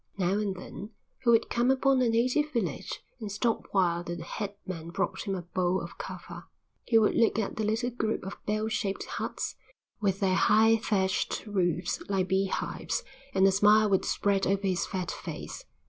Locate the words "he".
1.23-1.29, 6.87-6.97